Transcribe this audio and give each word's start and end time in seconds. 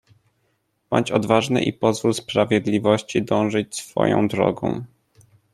"Bądź 0.89 1.11
odważny 1.11 1.63
i 1.63 1.73
pozwól 1.73 2.13
sprawiedliwości 2.13 3.21
dążyć 3.23 3.75
swoją 3.75 4.27
drogą." 4.27 4.83